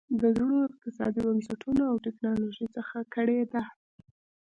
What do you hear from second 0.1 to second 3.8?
د زړو اقتصادي بنسټونو او ټکنالوژۍ څخه کړېده.